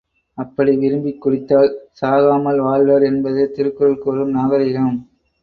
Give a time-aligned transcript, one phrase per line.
[0.37, 1.69] அப்படி விரும்பிக் குடித்தால்
[2.01, 4.97] சாகாமல் வாழ்வர் என்பது திருக்குறள் கூறும் நாகரிகம்.